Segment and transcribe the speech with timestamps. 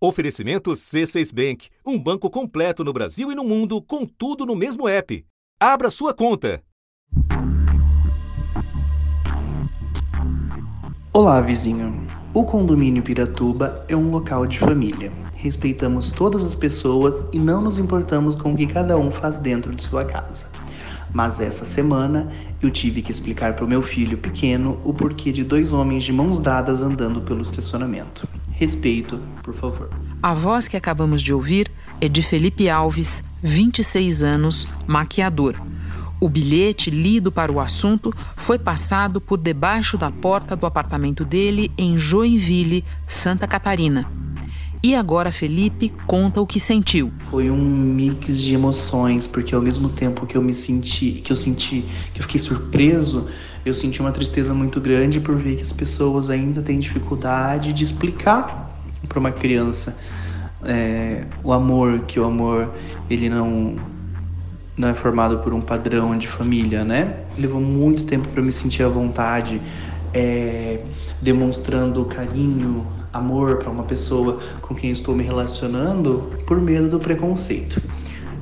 [0.00, 4.88] Oferecimento C6 Bank, um banco completo no Brasil e no mundo, com tudo no mesmo
[4.88, 5.26] app.
[5.58, 6.62] Abra sua conta.
[11.12, 12.06] Olá, vizinho.
[12.32, 15.10] O condomínio Piratuba é um local de família.
[15.34, 19.74] Respeitamos todas as pessoas e não nos importamos com o que cada um faz dentro
[19.74, 20.46] de sua casa.
[21.12, 22.30] Mas essa semana
[22.62, 26.12] eu tive que explicar para o meu filho pequeno o porquê de dois homens de
[26.12, 28.28] mãos dadas andando pelo estacionamento.
[28.58, 29.88] Respeito, por favor.
[30.20, 31.70] A voz que acabamos de ouvir
[32.00, 35.54] é de Felipe Alves, 26 anos, maquiador.
[36.20, 41.70] O bilhete lido para o assunto foi passado por debaixo da porta do apartamento dele
[41.78, 44.10] em Joinville, Santa Catarina.
[44.82, 47.12] E agora Felipe conta o que sentiu.
[47.30, 51.36] Foi um mix de emoções, porque ao mesmo tempo que eu me senti, que eu
[51.36, 53.26] senti, que eu fiquei surpreso,
[53.64, 57.82] eu senti uma tristeza muito grande por ver que as pessoas ainda têm dificuldade de
[57.82, 59.96] explicar para uma criança
[60.64, 62.72] é, o amor, que o amor
[63.08, 63.76] ele não
[64.76, 67.16] não é formado por um padrão de família, né?
[67.36, 69.60] Levou muito tempo para me sentir à vontade,
[70.14, 70.80] é,
[71.20, 77.82] demonstrando carinho, amor para uma pessoa com quem estou me relacionando por medo do preconceito.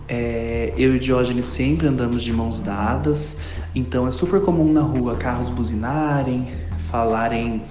[0.08, 3.36] É, eu e Diógenes sempre andamos de mãos dadas,
[3.74, 6.46] então é super comum na rua carros buzinarem,
[6.90, 7.62] falarem,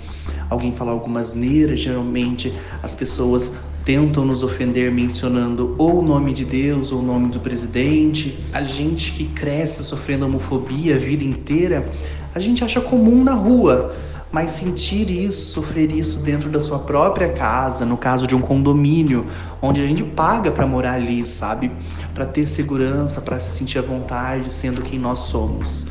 [0.49, 1.79] alguém falar algumas neiras.
[1.79, 3.51] Geralmente as pessoas
[3.85, 8.37] tentam nos ofender mencionando ou o nome de Deus ou o nome do presidente.
[8.51, 11.89] A gente que cresce sofrendo homofobia a vida inteira,
[12.33, 13.95] a gente acha comum na rua
[14.31, 19.25] mas sentir isso, sofrer isso dentro da sua própria casa, no caso de um condomínio,
[19.61, 21.71] onde a gente paga para morar ali, sabe?
[22.13, 25.87] Para ter segurança, para se sentir à vontade sendo quem nós somos.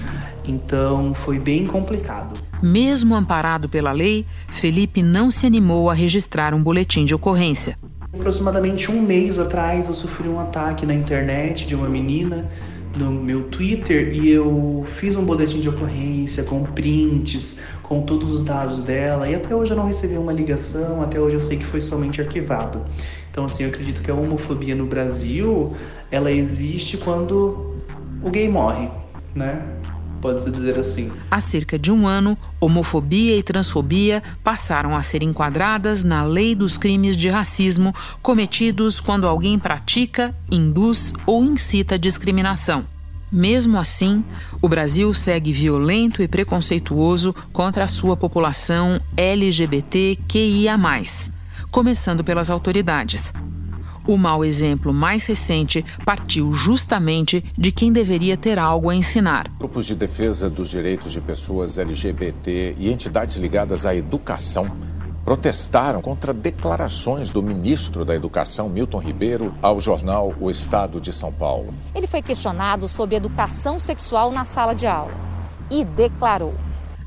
[0.46, 2.38] Então foi bem complicado.
[2.62, 7.78] Mesmo amparado pela lei, Felipe não se animou a registrar um boletim de ocorrência.
[8.12, 12.48] Aproximadamente um mês atrás eu sofri um ataque na internet de uma menina
[12.96, 18.42] no meu Twitter e eu fiz um boletim de ocorrência com prints, com todos os
[18.42, 21.64] dados dela e até hoje eu não recebi uma ligação, até hoje eu sei que
[21.64, 22.82] foi somente arquivado.
[23.30, 25.74] Então assim, eu acredito que a homofobia no Brasil,
[26.10, 27.74] ela existe quando
[28.22, 28.88] o gay morre,
[29.34, 29.62] né?
[30.24, 31.12] Pode-se dizer assim.
[31.30, 36.78] Há cerca de um ano, homofobia e transfobia passaram a ser enquadradas na lei dos
[36.78, 42.86] crimes de racismo cometidos quando alguém pratica, induz ou incita discriminação.
[43.30, 44.24] Mesmo assim,
[44.62, 50.78] o Brasil segue violento e preconceituoso contra a sua população LGBTQIA,
[51.70, 53.30] começando pelas autoridades.
[54.06, 59.48] O mau exemplo mais recente partiu justamente de quem deveria ter algo a ensinar.
[59.58, 64.70] Grupos de defesa dos direitos de pessoas LGBT e entidades ligadas à educação
[65.24, 71.32] protestaram contra declarações do ministro da Educação, Milton Ribeiro, ao jornal O Estado de São
[71.32, 71.72] Paulo.
[71.94, 75.14] Ele foi questionado sobre educação sexual na sala de aula
[75.70, 76.54] e declarou: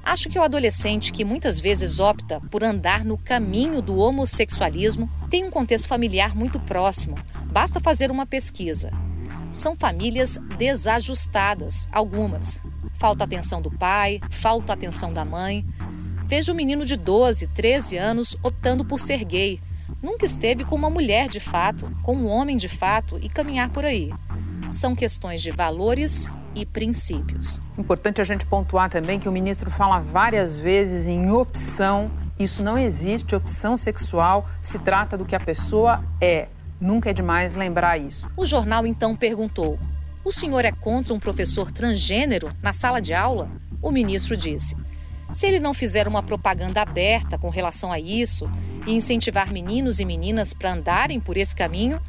[0.08, 5.44] Acho que o adolescente que muitas vezes opta por andar no caminho do homossexualismo tem
[5.44, 7.18] um contexto familiar muito próximo.
[7.52, 8.92] Basta fazer uma pesquisa.
[9.52, 12.62] São famílias desajustadas, algumas.
[12.94, 15.66] Falta atenção do pai, falta atenção da mãe,
[16.28, 19.62] Veja um menino de 12, 13 anos optando por ser gay.
[20.04, 23.86] Nunca esteve com uma mulher de fato, com um homem de fato e caminhar por
[23.86, 24.12] aí.
[24.70, 26.28] São questões de valores
[26.62, 27.60] e princípios.
[27.78, 32.12] Importante a gente pontuar também que o ministro fala várias vezes em opção.
[32.40, 36.48] Isso não existe, opção sexual se trata do que a pessoa é.
[36.80, 38.30] Nunca é demais lembrar isso.
[38.36, 39.80] O jornal então perguntou:
[40.24, 43.50] O senhor é contra um professor transgênero na sala de aula?
[43.82, 44.76] O ministro disse:
[45.34, 48.50] se ele não fizer uma propaganda aberta com relação a isso
[48.86, 52.02] e incentivar meninos e meninas para andarem por esse caminho,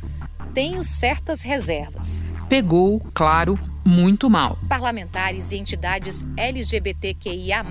[0.54, 2.24] tenho certas reservas.
[2.48, 4.58] Pegou, claro, muito mal.
[4.68, 7.64] Parlamentares e entidades LGBTQIA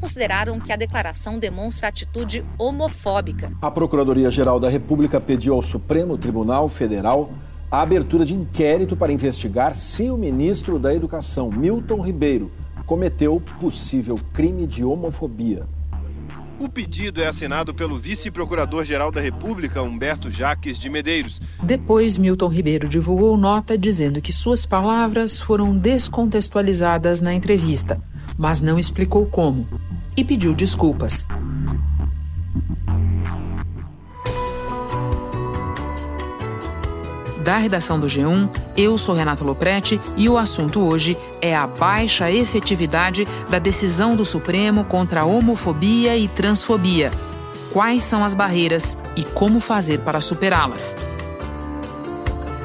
[0.00, 3.50] consideraram que a declaração demonstra atitude homofóbica.
[3.60, 7.32] A Procuradoria-Geral da República pediu ao Supremo Tribunal Federal
[7.68, 12.52] a abertura de inquérito para investigar se o ministro da Educação, Milton Ribeiro,
[12.86, 15.66] cometeu possível crime de homofobia.
[16.58, 21.38] O pedido é assinado pelo vice-procurador-geral da República, Humberto Jaques de Medeiros.
[21.62, 28.00] Depois, Milton Ribeiro divulgou nota dizendo que suas palavras foram descontextualizadas na entrevista,
[28.38, 29.68] mas não explicou como,
[30.16, 31.26] e pediu desculpas.
[37.46, 42.28] Da redação do G1, eu sou Renato Loprete e o assunto hoje é a baixa
[42.28, 47.12] efetividade da decisão do Supremo contra a homofobia e transfobia.
[47.72, 50.96] Quais são as barreiras e como fazer para superá-las.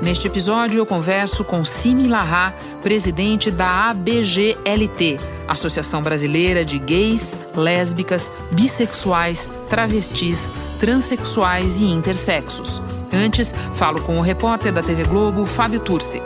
[0.01, 8.31] Neste episódio, eu converso com Simi Larra, presidente da ABGLT, Associação Brasileira de Gays, Lésbicas,
[8.51, 10.39] Bissexuais, Travestis,
[10.81, 12.81] Transsexuais e Intersexos.
[13.13, 16.19] Antes, falo com o repórter da TV Globo, Fábio Turci.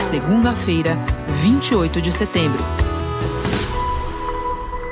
[0.00, 2.60] Segunda-feira, 28 de setembro.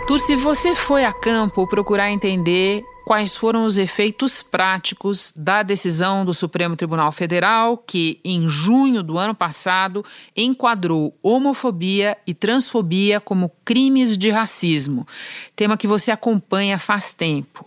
[0.06, 6.34] Turci, você foi a campo procurar entender quais foram os efeitos práticos da decisão do
[6.34, 10.04] Supremo Tribunal Federal, que, em junho do ano passado,
[10.36, 15.08] enquadrou homofobia e transfobia como crimes de racismo,
[15.56, 17.64] tema que você acompanha faz tempo.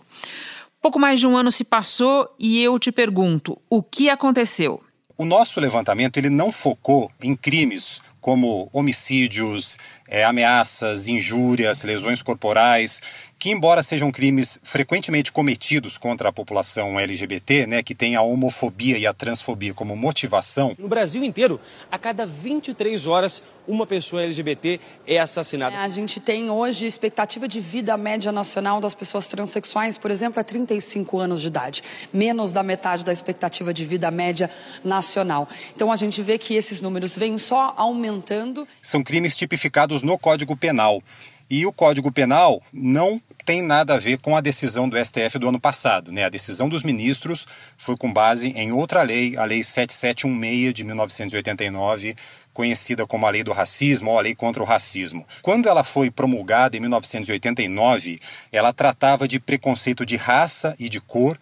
[0.80, 4.80] Pouco mais de um ano se passou e eu te pergunto: o que aconteceu?
[5.18, 9.76] O nosso levantamento ele não focou em crimes como homicídios,
[10.12, 13.00] é, ameaças, injúrias, lesões corporais,
[13.38, 18.98] que embora sejam crimes frequentemente cometidos contra a população LGBT, né, que tem a homofobia
[18.98, 20.76] e a transfobia como motivação.
[20.78, 21.58] No Brasil inteiro,
[21.90, 25.74] a cada 23 horas, uma pessoa LGBT é assassinada.
[25.74, 30.38] É, a gente tem hoje expectativa de vida média nacional das pessoas transexuais, por exemplo,
[30.38, 31.82] é 35 anos de idade,
[32.12, 34.50] menos da metade da expectativa de vida média
[34.84, 35.48] nacional.
[35.74, 38.68] Então a gente vê que esses números vêm só aumentando.
[38.80, 41.02] São crimes tipificados no Código Penal.
[41.50, 45.48] E o Código Penal não tem nada a ver com a decisão do STF do
[45.48, 46.10] ano passado.
[46.10, 46.24] Né?
[46.24, 47.46] A decisão dos ministros
[47.76, 52.16] foi com base em outra lei, a Lei 7716 de 1989,
[52.52, 55.26] conhecida como a Lei do Racismo ou a Lei contra o Racismo.
[55.42, 58.20] Quando ela foi promulgada em 1989,
[58.50, 61.38] ela tratava de preconceito de raça e de cor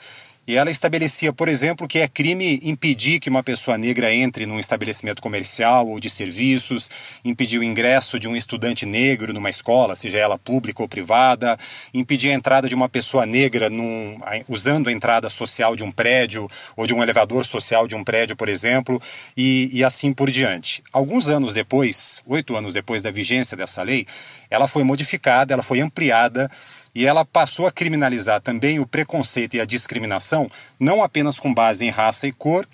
[0.47, 4.59] e ela estabelecia, por exemplo, que é crime impedir que uma pessoa negra entre num
[4.59, 6.91] estabelecimento comercial ou de serviços,
[7.25, 11.59] impedir o ingresso de um estudante negro numa escola, seja ela pública ou privada,
[11.95, 16.49] impedir a entrada de uma pessoa negra num, usando a entrada social de um prédio
[16.77, 19.01] ou de um elevador social de um prédio, por exemplo,
[19.37, 20.83] e, e assim por diante.
[20.93, 24.07] Alguns anos depois, oito anos depois da vigência dessa lei,
[24.51, 26.51] ela foi modificada, ela foi ampliada
[26.95, 31.85] e ela passou a criminalizar também o preconceito e a discriminação, não apenas com base
[31.85, 32.67] em raça e cor,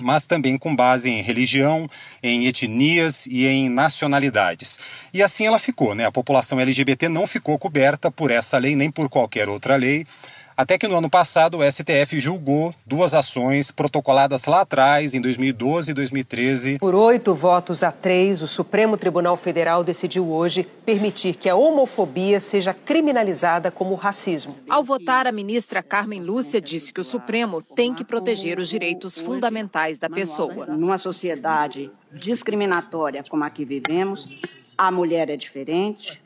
[0.00, 1.88] mas também com base em religião,
[2.22, 4.78] em etnias e em nacionalidades.
[5.12, 6.04] E assim ela ficou, né?
[6.04, 10.04] A população LGBT não ficou coberta por essa lei nem por qualquer outra lei.
[10.56, 15.90] Até que no ano passado o STF julgou duas ações protocoladas lá atrás, em 2012
[15.90, 16.78] e 2013.
[16.78, 22.40] Por oito votos a três, o Supremo Tribunal Federal decidiu hoje permitir que a homofobia
[22.40, 24.56] seja criminalizada como racismo.
[24.66, 29.18] Ao votar, a ministra Carmen Lúcia disse que o Supremo tem que proteger os direitos
[29.18, 30.64] fundamentais da pessoa.
[30.64, 34.26] Numa sociedade discriminatória como a que vivemos,
[34.78, 36.18] a mulher é diferente,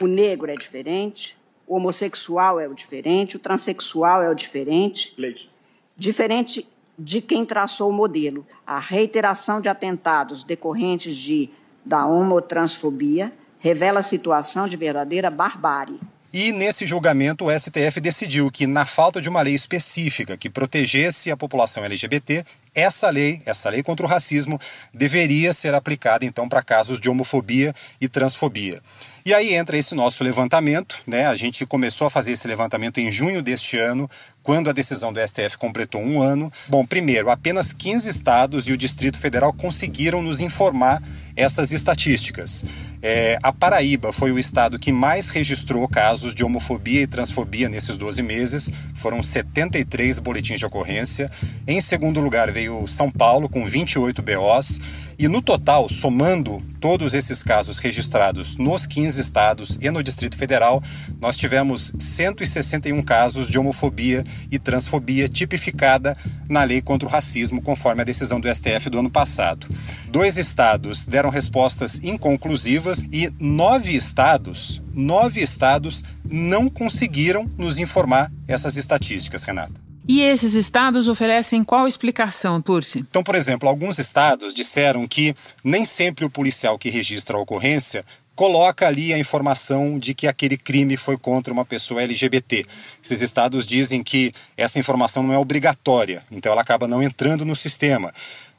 [0.00, 5.14] o negro é diferente, o homossexual é o diferente, o transexual é o diferente.
[5.16, 5.50] Leite.
[5.96, 6.66] Diferente
[6.98, 8.46] de quem traçou o modelo.
[8.66, 11.50] A reiteração de atentados decorrentes de,
[11.84, 15.98] da homotransfobia revela a situação de verdadeira barbárie.
[16.32, 21.30] E nesse julgamento, o STF decidiu que, na falta de uma lei específica que protegesse
[21.30, 22.44] a população LGBT,
[22.74, 24.60] essa lei, essa lei contra o racismo,
[24.92, 28.80] deveria ser aplicada então para casos de homofobia e transfobia.
[29.26, 31.26] E aí entra esse nosso levantamento, né?
[31.26, 34.06] A gente começou a fazer esse levantamento em junho deste ano,
[34.44, 36.50] quando a decisão do STF completou um ano.
[36.68, 41.02] Bom, primeiro, apenas 15 estados e o Distrito Federal conseguiram nos informar
[41.34, 42.64] essas estatísticas.
[43.02, 47.96] É, a Paraíba foi o estado que mais registrou casos de homofobia e transfobia nesses
[47.96, 51.30] 12 meses, foram 73 boletins de ocorrência.
[51.66, 54.80] Em segundo lugar veio São Paulo, com 28 BOs.
[55.18, 60.82] E no total, somando todos esses casos registrados nos 15 estados e no Distrito Federal,
[61.20, 66.16] nós tivemos 161 casos de homofobia e transfobia tipificada
[66.48, 69.68] na lei contra o racismo, conforme a decisão do STF do ano passado.
[70.08, 78.76] Dois estados deram respostas inconclusivas e nove estados, nove estados não conseguiram nos informar essas
[78.76, 79.83] estatísticas, Renata.
[80.06, 82.98] E esses estados oferecem qual explicação, Turci?
[82.98, 88.04] Então, por exemplo, alguns estados disseram que nem sempre o policial que registra a ocorrência
[88.34, 92.66] coloca ali a informação de que aquele crime foi contra uma pessoa LGBT.
[93.02, 97.54] Esses estados dizem que essa informação não é obrigatória, então ela acaba não entrando no
[97.54, 98.12] sistema.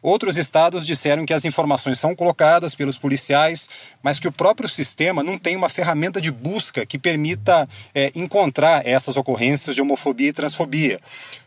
[0.06, 3.68] Outros estados disseram que as informações são colocadas pelos policiais,
[4.04, 8.86] mas que o próprio sistema não tem uma ferramenta de busca que permita é, encontrar
[8.86, 11.00] essas ocorrências de homofobia e transfobia.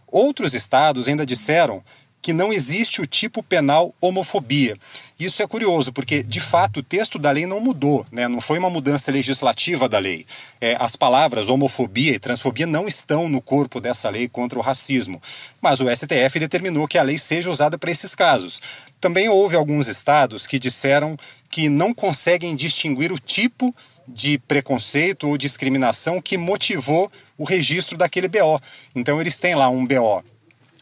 [0.09, 1.85] Outros estados ainda disseram
[2.21, 4.77] que não existe o tipo penal homofobia.
[5.19, 8.29] Isso é curioso, porque de fato o texto da lei não mudou, né?
[8.29, 10.27] não foi uma mudança legislativa da lei.
[10.61, 15.23] É, as palavras homofobia e transfobia não estão no corpo dessa lei contra o racismo,
[15.61, 18.61] mas o STF determinou que a lei seja usada para esses casos.
[19.01, 21.17] Também houve alguns estados que disseram
[21.49, 23.75] que não conseguem distinguir o tipo
[24.07, 28.61] de preconceito ou discriminação que motivou o registro daquele BO.
[28.95, 30.23] Então eles têm lá um BO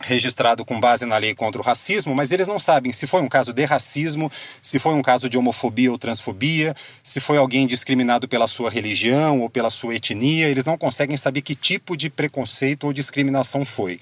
[0.00, 3.28] registrado com base na lei contra o racismo, mas eles não sabem se foi um
[3.28, 8.28] caso de racismo, se foi um caso de homofobia ou transfobia, se foi alguém discriminado
[8.28, 12.84] pela sua religião ou pela sua etnia, eles não conseguem saber que tipo de preconceito
[12.84, 14.00] ou discriminação foi.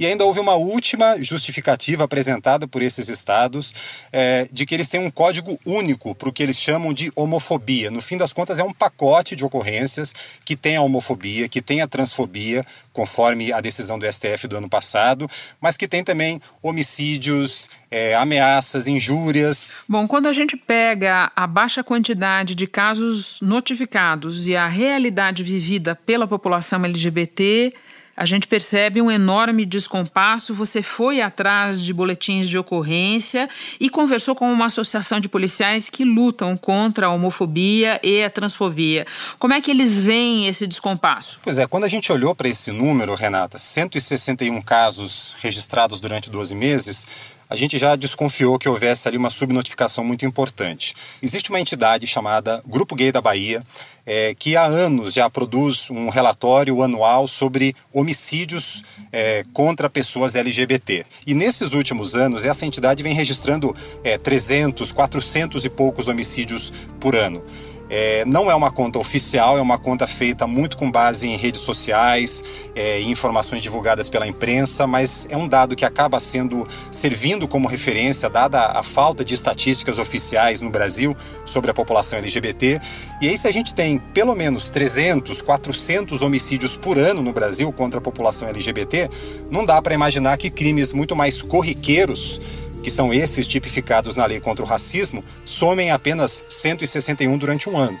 [0.00, 3.74] E ainda houve uma última justificativa apresentada por esses estados
[4.10, 7.90] é, de que eles têm um código único para o que eles chamam de homofobia.
[7.90, 11.82] No fim das contas, é um pacote de ocorrências que tem a homofobia, que tem
[11.82, 12.64] a transfobia,
[12.94, 15.28] conforme a decisão do STF do ano passado,
[15.60, 19.74] mas que tem também homicídios, é, ameaças, injúrias.
[19.86, 25.94] Bom, quando a gente pega a baixa quantidade de casos notificados e a realidade vivida
[25.94, 27.74] pela população LGBT,
[28.20, 30.52] a gente percebe um enorme descompasso.
[30.52, 33.48] Você foi atrás de boletins de ocorrência
[33.80, 39.06] e conversou com uma associação de policiais que lutam contra a homofobia e a transfobia.
[39.38, 41.40] Como é que eles veem esse descompasso?
[41.42, 46.54] Pois é, quando a gente olhou para esse número, Renata, 161 casos registrados durante 12
[46.54, 47.06] meses,
[47.50, 50.94] a gente já desconfiou que houvesse ali uma subnotificação muito importante.
[51.20, 53.60] Existe uma entidade chamada Grupo Gay da Bahia,
[54.06, 61.04] é, que há anos já produz um relatório anual sobre homicídios é, contra pessoas LGBT.
[61.26, 67.16] E nesses últimos anos, essa entidade vem registrando é, 300, 400 e poucos homicídios por
[67.16, 67.42] ano.
[67.90, 71.60] É, não é uma conta oficial, é uma conta feita muito com base em redes
[71.60, 72.44] sociais
[72.74, 77.66] é, e informações divulgadas pela imprensa, mas é um dado que acaba sendo servindo como
[77.66, 82.80] referência, dada a falta de estatísticas oficiais no Brasil sobre a população LGBT.
[83.20, 87.72] E aí, se a gente tem pelo menos 300, 400 homicídios por ano no Brasil
[87.72, 89.10] contra a população LGBT,
[89.50, 92.40] não dá para imaginar que crimes muito mais corriqueiros
[92.82, 98.00] que são esses tipificados na lei contra o racismo, somem apenas 161 durante um ano.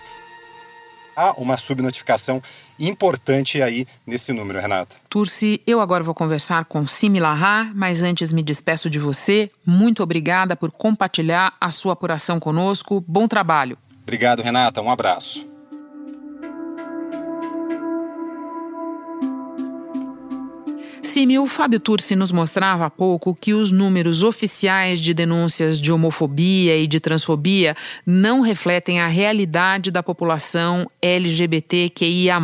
[1.14, 2.42] Há uma subnotificação
[2.78, 4.96] importante aí nesse número, Renata.
[5.08, 7.20] Turci, eu agora vou conversar com Simi
[7.74, 9.50] mas antes me despeço de você.
[9.66, 13.04] Muito obrigada por compartilhar a sua apuração conosco.
[13.06, 13.76] Bom trabalho.
[14.02, 14.80] Obrigado, Renata.
[14.80, 15.49] Um abraço.
[21.10, 25.90] Simi, o Fábio Turci nos mostrava há pouco que os números oficiais de denúncias de
[25.90, 27.76] homofobia e de transfobia
[28.06, 32.38] não refletem a realidade da população LGBTQIA.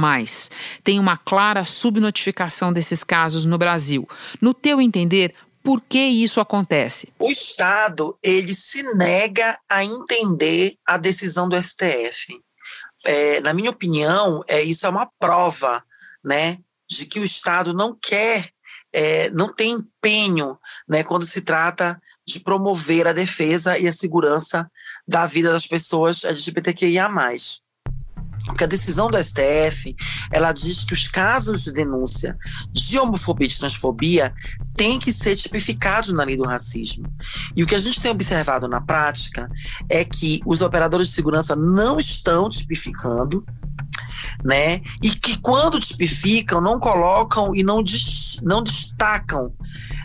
[0.82, 4.04] Tem uma clara subnotificação desses casos no Brasil.
[4.40, 5.32] No teu entender,
[5.62, 7.12] por que isso acontece?
[7.20, 12.34] O Estado ele se nega a entender a decisão do STF.
[13.04, 15.84] É, na minha opinião, é, isso é uma prova
[16.24, 16.58] né,
[16.90, 18.55] de que o Estado não quer
[18.92, 24.70] é, não tem empenho né, quando se trata de promover a defesa e a segurança
[25.06, 27.08] da vida das pessoas LGBTQIA+.
[28.44, 29.94] Porque a decisão do STF,
[30.30, 32.36] ela diz que os casos de denúncia
[32.72, 34.34] de homofobia e de transfobia
[34.74, 37.12] têm que ser tipificados na lei do racismo.
[37.56, 39.50] E o que a gente tem observado na prática
[39.88, 43.44] é que os operadores de segurança não estão tipificando
[44.44, 44.80] né?
[45.02, 49.52] E que quando tipificam, não colocam e não, des, não destacam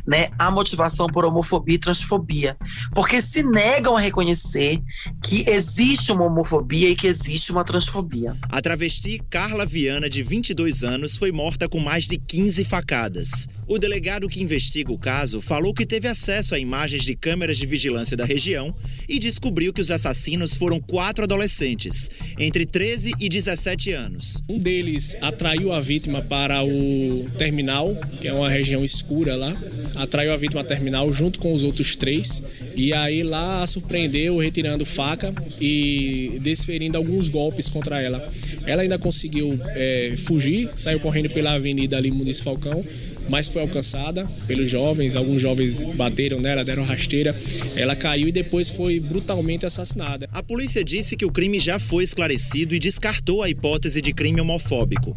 [0.06, 2.58] né, a motivação por homofobia e transfobia,
[2.94, 4.82] porque se negam a reconhecer
[5.24, 8.38] que existe uma homofobia e que existe uma transfobia.
[8.44, 13.48] A travesti Carla Viana, de 22 anos, foi morta com mais de 15 facadas.
[13.68, 17.66] O delegado que investiga o caso falou que teve acesso a imagens de câmeras de
[17.66, 18.76] vigilância da região
[19.08, 24.44] e descobriu que os assassinos foram quatro adolescentes, entre 13 e 17 anos.
[24.50, 29.56] Um deles atraiu a vítima para o terminal, que é uma região escura lá,
[29.96, 32.44] atraiu a vítima terminal junto com os outros três
[32.76, 38.32] e aí lá surpreendeu retirando faca e desferindo alguns golpes contra ela.
[38.66, 42.84] Ela ainda conseguiu é, fugir, saiu correndo pela avenida ali Muniz Falcão
[43.30, 45.16] mas foi alcançada pelos jovens.
[45.16, 47.36] Alguns jovens bateram nela, deram rasteira.
[47.76, 50.28] Ela caiu e depois foi brutalmente assassinada.
[50.34, 54.42] A polícia disse que o crime já foi esclarecido e descartou a hipótese de crime
[54.42, 55.16] homofóbico.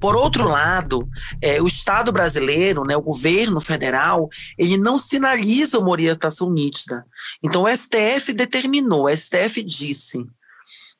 [0.00, 1.06] Por outro lado,
[1.42, 7.04] é, o Estado brasileiro, né, o governo federal, ele não sinaliza uma orientação nítida.
[7.42, 10.26] Então, o STF determinou, o STF disse,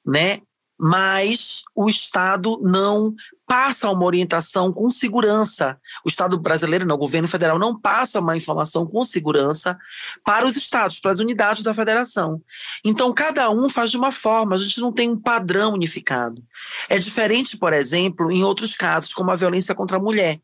[0.04, 0.40] né,
[0.80, 3.14] mas o Estado não
[3.46, 5.78] passa uma orientação com segurança.
[6.04, 9.78] O Estado brasileiro, não, o governo federal não passa uma informação com segurança
[10.24, 12.40] para os estados, para as unidades da federação.
[12.84, 16.42] Então, cada um faz de uma forma, a gente não tem um padrão unificado.
[16.88, 20.40] É diferente, por exemplo, em outros casos, como a violência contra a mulher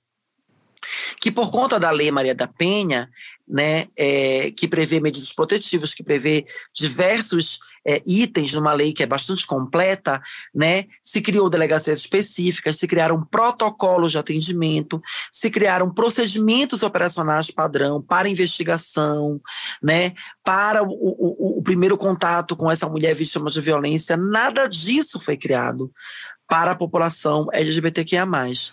[1.20, 3.10] que por conta da Lei Maria da Penha,
[3.48, 9.06] né, é, que prevê medidas protetivas, que prevê diversos é, itens numa lei que é
[9.06, 10.20] bastante completa,
[10.54, 15.00] né, se criou delegacias específicas, se criaram protocolos de atendimento,
[15.30, 19.40] se criaram procedimentos operacionais padrão para investigação,
[19.82, 20.12] né,
[20.44, 25.36] para o, o, o primeiro contato com essa mulher vítima de violência, nada disso foi
[25.36, 25.90] criado
[26.48, 28.26] para a população LGBTQIA+.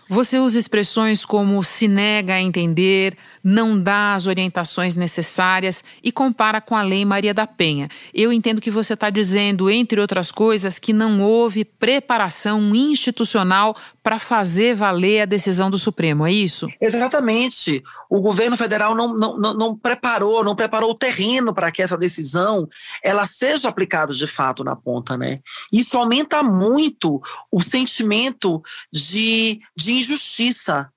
[0.08, 6.62] Você usa expressões como se nega a entender, não dá as orientações necessárias e compara
[6.62, 7.90] com a Lei Maria da Penha.
[8.14, 14.20] Eu entendo que você está dizendo, entre outras coisas, que não houve preparação institucional para
[14.20, 16.68] fazer valer a decisão do Supremo, é isso?
[16.80, 17.82] Exatamente.
[18.10, 22.68] O governo federal não, não, não, preparou, não preparou o terreno para que essa decisão
[23.02, 25.40] ela seja aplicada de fato na ponta, né?
[25.72, 30.90] Isso aumenta muito o sentimento de, de injustiça,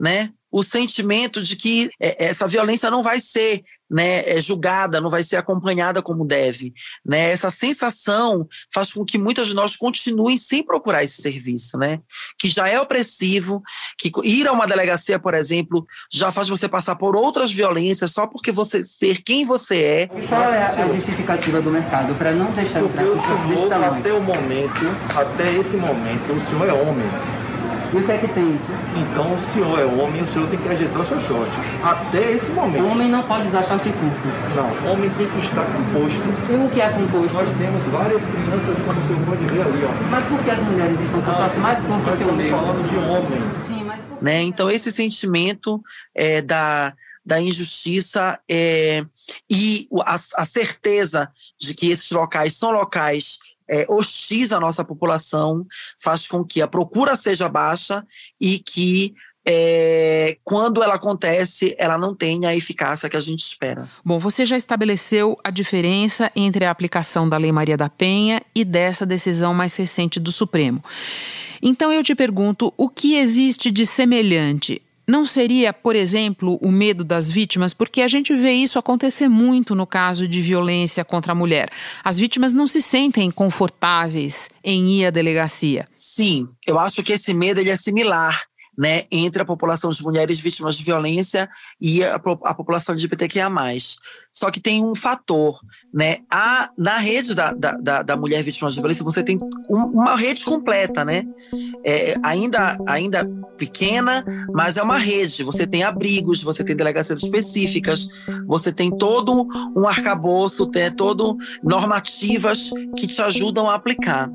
[0.00, 0.32] né?
[0.56, 5.24] O sentimento de que é, essa violência não vai ser né, é julgada, não vai
[5.24, 6.72] ser acompanhada como deve.
[7.04, 7.32] Né?
[7.32, 11.98] Essa sensação faz com que muitas de nós continuem sem procurar esse serviço, né?
[12.38, 13.60] que já é opressivo,
[13.98, 18.24] que ir a uma delegacia, por exemplo, já faz você passar por outras violências só
[18.24, 20.02] porque você ser quem você é.
[20.04, 24.86] E qual é a justificativa do mercado para não deixar o senhor, até o momento,
[25.16, 27.33] até esse momento, o senhor é homem.
[27.94, 28.72] E o que é que tem isso?
[28.96, 31.50] Então o senhor é homem, o senhor tem que ajeitar o seu short.
[31.80, 32.84] Até esse momento.
[32.84, 34.28] Homem não pode usar short curto.
[34.56, 36.28] Não, homem tem que estar composto.
[36.50, 37.38] E o que é composto?
[37.38, 40.10] Nós temos várias crianças, como o senhor pode ver ali, ó.
[40.10, 42.50] Mas por que as mulheres estão com short mais curto que o meu?
[42.50, 43.42] Nós falando de homem.
[43.64, 44.00] Sim, mas...
[44.20, 44.42] Né?
[44.42, 45.80] Então esse sentimento
[46.16, 49.02] é, da da injustiça é,
[49.48, 55.66] e a, a, certeza de que esses locais são locais é, hostis nossa população,
[56.02, 58.06] faz com que a procura seja baixa
[58.40, 59.14] e que
[59.46, 63.86] é, quando ela acontece, ela não tenha a eficácia que a gente espera.
[64.04, 68.64] Bom, você já estabeleceu a diferença entre a aplicação da Lei Maria da Penha e
[68.64, 70.82] dessa decisão mais recente do Supremo.
[71.62, 77.04] Então eu te pergunto, o que existe de semelhante não seria, por exemplo, o medo
[77.04, 77.74] das vítimas?
[77.74, 81.68] Porque a gente vê isso acontecer muito no caso de violência contra a mulher.
[82.02, 85.86] As vítimas não se sentem confortáveis em ir à delegacia.
[85.94, 88.44] Sim, eu acho que esse medo ele é similar
[88.76, 91.48] né, entre a população de mulheres vítimas de violência
[91.80, 93.50] e a, a população LGBTQIA+.
[94.32, 95.58] Só que tem um fator,
[95.92, 100.16] né, a, na rede da, da, da mulher vítima de violência, você tem um, uma
[100.16, 101.24] rede completa, né,
[101.84, 103.24] é, ainda, ainda
[103.56, 108.08] pequena, mas é uma rede, você tem abrigos, você tem delegacias específicas,
[108.46, 114.28] você tem todo um arcabouço, tem todo normativas que te ajudam a aplicar.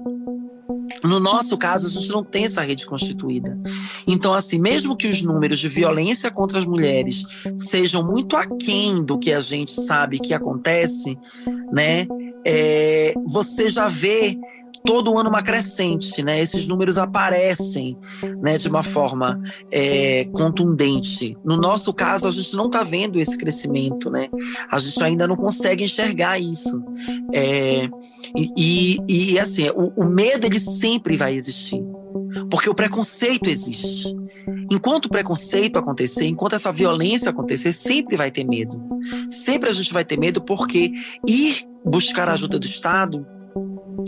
[1.03, 3.57] No nosso caso, a gente não tem essa rede constituída.
[4.07, 7.23] Então, assim, mesmo que os números de violência contra as mulheres
[7.57, 11.17] sejam muito aquém do que a gente sabe que acontece,
[11.71, 12.07] né?
[12.45, 14.37] É, você já vê
[14.85, 16.39] todo ano uma crescente, né?
[16.39, 17.97] Esses números aparecem,
[18.41, 21.37] né, de uma forma é, contundente.
[21.43, 24.29] No nosso caso, a gente não está vendo esse crescimento, né?
[24.71, 26.81] A gente ainda não consegue enxergar isso.
[27.33, 27.89] É,
[28.35, 31.83] e, e, e, assim, o, o medo ele sempre vai existir,
[32.49, 34.15] porque o preconceito existe.
[34.71, 38.81] Enquanto o preconceito acontecer, enquanto essa violência acontecer, sempre vai ter medo.
[39.29, 40.91] Sempre a gente vai ter medo porque
[41.27, 43.25] ir buscar a ajuda do Estado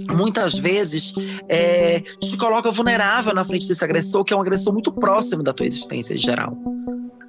[0.10, 1.14] muitas vezes
[1.48, 5.54] é, te coloca vulnerável na frente desse agressor, que é um agressor muito próximo da
[5.54, 6.58] tua existência em geral.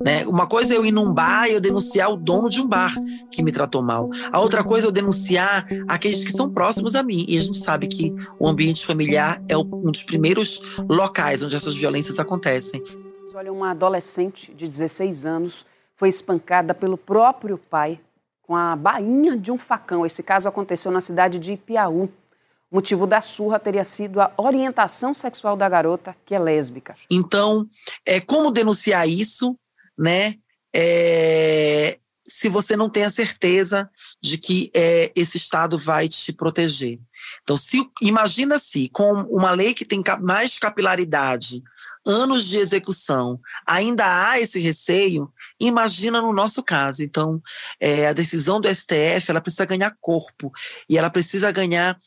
[0.05, 0.27] Né?
[0.27, 2.92] Uma coisa é eu ir num bar e eu denunciar o dono de um bar
[3.31, 4.11] que me tratou mal.
[4.33, 7.25] A outra coisa é eu denunciar aqueles que são próximos a mim.
[7.29, 11.75] E a gente sabe que o ambiente familiar é um dos primeiros locais onde essas
[11.75, 12.83] violências acontecem.
[13.35, 15.64] Olha, uma adolescente de 16 anos
[15.96, 18.01] foi espancada pelo próprio pai
[18.42, 20.05] com a bainha de um facão.
[20.05, 22.09] Esse caso aconteceu na cidade de Ipiaú.
[22.72, 26.94] O motivo da surra teria sido a orientação sexual da garota, que é lésbica.
[27.11, 27.68] Então,
[28.06, 29.54] é, como denunciar isso,
[29.96, 30.37] né?
[30.74, 33.90] É, se você não tem a certeza
[34.22, 36.98] de que é, esse Estado vai te proteger.
[37.42, 41.62] Então, se, imagina se, com uma lei que tem mais capilaridade,
[42.06, 45.30] anos de execução, ainda há esse receio,
[45.61, 47.02] imagina no nosso caso.
[47.02, 47.40] Então,
[47.78, 50.50] é, a decisão do STF ela precisa ganhar corpo
[50.88, 51.98] e ela precisa ganhar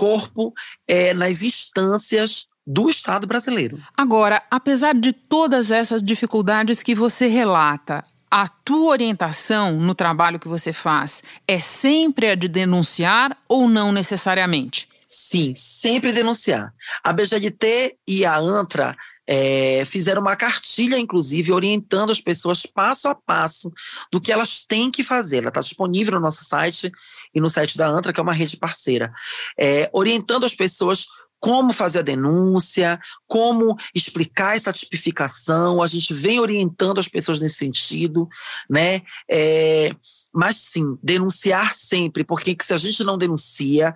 [0.00, 0.54] corpo
[0.88, 3.78] é, nas instâncias do Estado brasileiro.
[3.94, 10.48] Agora, apesar de todas essas dificuldades que você relata, a tua orientação no trabalho que
[10.48, 14.88] você faz é sempre a de denunciar ou não necessariamente?
[15.06, 16.72] Sim, sempre denunciar.
[17.04, 18.96] A BGDT e a ANTRA
[19.32, 23.72] é, fizeram uma cartilha, inclusive, orientando as pessoas passo a passo
[24.10, 25.36] do que elas têm que fazer.
[25.36, 26.90] Ela está disponível no nosso site
[27.32, 29.12] e no site da ANTRA, que é uma rede parceira,
[29.56, 31.06] é, orientando as pessoas
[31.40, 35.82] como fazer a denúncia, como explicar essa tipificação.
[35.82, 38.28] A gente vem orientando as pessoas nesse sentido,
[38.68, 39.00] né?
[39.28, 39.90] É,
[40.32, 43.94] mas sim, denunciar sempre, porque se a gente não denuncia,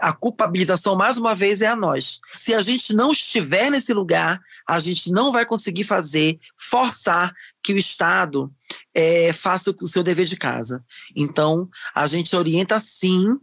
[0.00, 2.18] a culpabilização, mais uma vez, é a nós.
[2.32, 7.72] Se a gente não estiver nesse lugar, a gente não vai conseguir fazer, forçar que
[7.72, 8.50] o Estado
[8.94, 10.82] é, faça o seu dever de casa.
[11.14, 13.38] Então, a gente orienta sim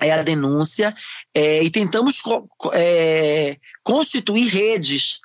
[0.00, 0.94] é a denúncia
[1.34, 2.22] é, e tentamos
[2.72, 5.20] é, constituir redes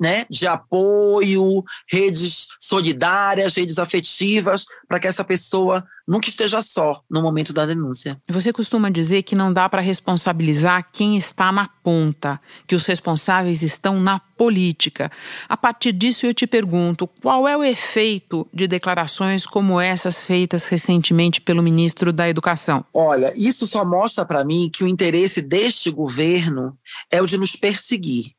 [0.00, 7.22] né, de apoio, redes solidárias, redes afetivas, para que essa pessoa nunca esteja só no
[7.22, 8.20] momento da denúncia.
[8.28, 13.62] Você costuma dizer que não dá para responsabilizar quem está na ponta, que os responsáveis
[13.62, 15.10] estão na política.
[15.48, 20.66] A partir disso, eu te pergunto: qual é o efeito de declarações como essas feitas
[20.66, 22.84] recentemente pelo ministro da Educação?
[22.92, 26.76] Olha, isso só mostra para mim que o interesse deste governo
[27.10, 28.32] é o de nos perseguir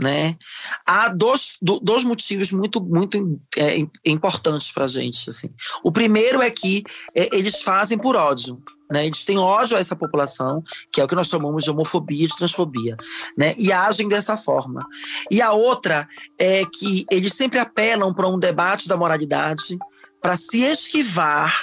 [0.00, 0.36] né?
[0.86, 5.30] Há dois, dois motivos muito, muito é, importantes para a gente.
[5.30, 5.48] Assim.
[5.82, 8.62] O primeiro é que é, eles fazem por ódio.
[8.90, 9.06] Né?
[9.06, 12.28] Eles têm ódio a essa população, que é o que nós chamamos de homofobia e
[12.28, 12.96] de transfobia,
[13.36, 13.54] né?
[13.58, 14.80] e agem dessa forma.
[15.30, 19.78] E a outra é que eles sempre apelam para um debate da moralidade
[20.20, 21.62] para se esquivar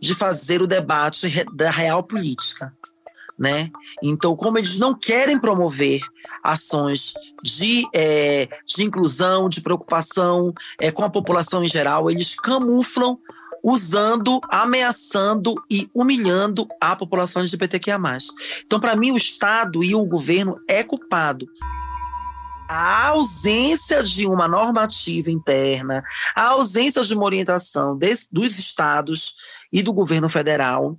[0.00, 2.74] de fazer o debate da real política
[3.38, 3.70] né?
[4.02, 6.00] Então, como eles não querem promover
[6.42, 13.18] ações de, é, de inclusão, de preocupação é, com a população em geral, eles camuflam
[13.62, 17.98] usando, ameaçando e humilhando a população LGBTQIA+.
[18.64, 21.46] Então, para mim, o Estado e o governo é culpado
[22.68, 26.02] a ausência de uma normativa interna,
[26.34, 29.34] a ausência de uma orientação dos estados
[29.72, 30.98] e do governo federal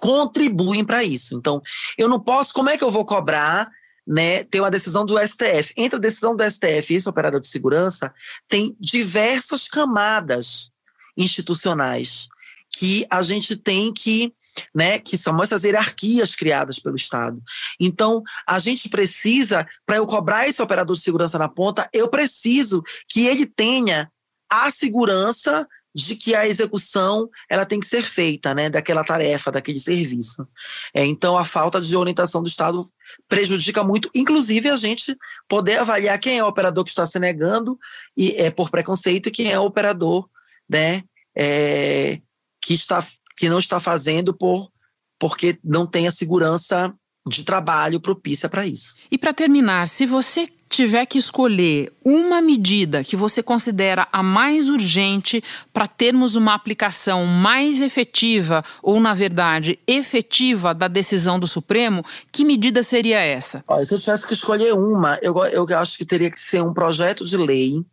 [0.00, 1.36] contribuem para isso.
[1.36, 1.60] Então,
[1.96, 3.70] eu não posso, como é que eu vou cobrar
[4.06, 5.72] né, tem uma decisão do STF.
[5.76, 8.12] Entre a decisão do STF e esse operador de segurança,
[8.48, 10.70] tem diversas camadas
[11.16, 12.28] institucionais
[12.72, 14.32] que a gente tem que,
[14.74, 17.40] né, que são essas hierarquias criadas pelo Estado.
[17.78, 22.82] Então, a gente precisa, para eu cobrar esse operador de segurança na ponta, eu preciso
[23.08, 24.10] que ele tenha
[24.48, 29.78] a segurança de que a execução ela tem que ser feita, né, daquela tarefa, daquele
[29.78, 30.46] serviço.
[30.94, 32.88] É, então, a falta de orientação do Estado
[33.28, 35.16] prejudica muito, inclusive a gente
[35.48, 37.78] poder avaliar quem é o operador que está se negando
[38.16, 40.28] e é por preconceito e quem é o operador,
[40.68, 41.02] né,
[41.34, 42.20] é,
[42.60, 43.04] que está
[43.36, 44.70] que não está fazendo por
[45.18, 46.94] porque não tem a segurança
[47.26, 48.96] de trabalho propícia para isso.
[49.10, 54.68] E para terminar, se você tiver que escolher uma medida que você considera a mais
[54.68, 62.04] urgente para termos uma aplicação mais efetiva, ou, na verdade, efetiva da decisão do Supremo,
[62.30, 63.64] que medida seria essa?
[63.66, 66.72] Olha, se eu tivesse que escolher uma, eu, eu acho que teria que ser um
[66.72, 67.84] projeto de lei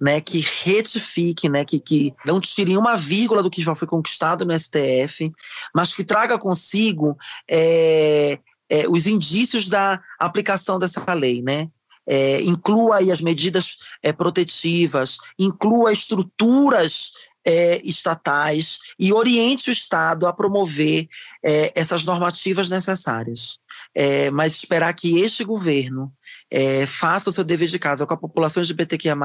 [0.00, 4.44] né, que retifique, né, que, que não tire uma vírgula do que já foi conquistado
[4.44, 5.30] no STF,
[5.72, 7.16] mas que traga consigo
[7.48, 8.36] é,
[8.68, 11.68] é, os indícios da aplicação dessa lei, né?
[12.06, 17.12] É, inclua aí as medidas é, protetivas, inclua estruturas
[17.44, 21.08] é, estatais e oriente o Estado a promover
[21.44, 23.58] é, essas normativas necessárias.
[23.94, 26.12] É, mas esperar que este governo
[26.50, 29.16] é, faça o seu dever de casa com a população LGBTQIA+,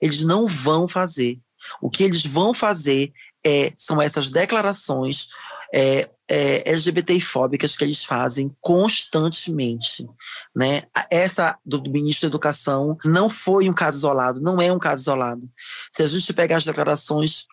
[0.00, 1.38] eles não vão fazer.
[1.80, 3.12] O que eles vão fazer
[3.44, 5.28] é, são essas declarações
[5.72, 10.06] é, é, LGBTfóbicas que eles fazem constantemente.
[10.54, 10.82] Né?
[11.10, 15.02] Essa do, do, ministro da Educação não foi um caso isolado, não é um caso
[15.02, 15.48] isolado.
[15.92, 17.46] Se a gente pegar as declarações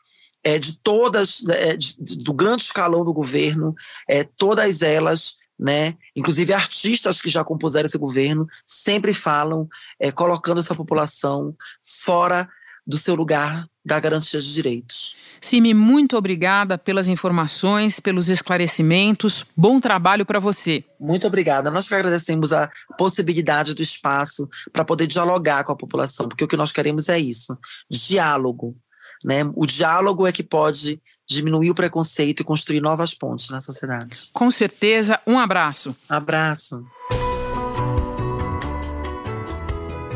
[0.44, 3.74] é, de todas, é, de, do grande escalão do governo,
[4.08, 5.96] é, todas elas né?
[6.16, 12.50] Inclusive artistas que já compuseram esse governo sempre falam é, colocando essa população fora
[12.86, 15.16] do seu lugar da garantia de direitos.
[15.42, 19.46] Simi, muito obrigada pelas informações, pelos esclarecimentos.
[19.56, 20.84] Bom trabalho para você.
[21.00, 21.70] Muito obrigada.
[21.70, 26.48] Nós que agradecemos a possibilidade do espaço para poder dialogar com a população, porque o
[26.48, 27.58] que nós queremos é isso:
[27.90, 28.76] diálogo.
[29.24, 29.44] Né?
[29.56, 34.30] O diálogo é que pode diminuir o preconceito e construir novas pontes na sociedade.
[34.34, 35.96] Com certeza, um abraço.
[36.10, 36.86] Abraço.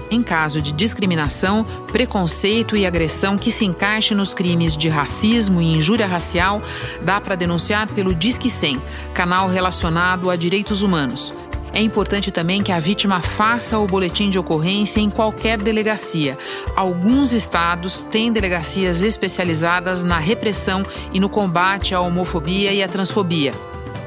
[0.09, 5.73] Em caso de discriminação, preconceito e agressão que se encaixe nos crimes de racismo e
[5.73, 6.61] injúria racial,
[7.01, 8.81] dá para denunciar pelo Disque 100,
[9.13, 11.33] canal relacionado a direitos humanos.
[11.73, 16.37] É importante também que a vítima faça o boletim de ocorrência em qualquer delegacia.
[16.75, 23.51] Alguns estados têm delegacias especializadas na repressão e no combate à homofobia e à transfobia.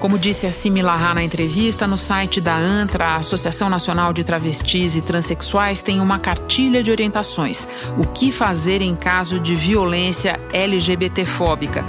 [0.00, 4.96] Como disse a Similarra na entrevista, no site da ANTRA, a Associação Nacional de Travestis
[4.96, 7.68] e Transsexuais tem uma cartilha de orientações.
[7.98, 11.84] O que fazer em caso de violência LGBTfóbica.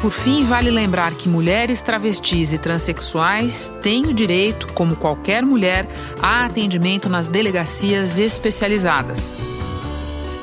[0.00, 5.86] Por fim, vale lembrar que mulheres travestis e transexuais têm o direito, como qualquer mulher,
[6.22, 9.43] a atendimento nas delegacias especializadas.